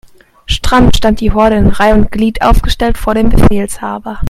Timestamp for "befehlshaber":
3.29-4.19